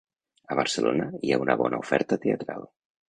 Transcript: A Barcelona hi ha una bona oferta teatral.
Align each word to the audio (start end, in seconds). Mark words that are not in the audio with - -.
A 0.53 0.55
Barcelona 0.61 1.05
hi 1.27 1.33
ha 1.35 1.39
una 1.43 1.59
bona 1.63 1.81
oferta 1.85 2.19
teatral. 2.25 2.67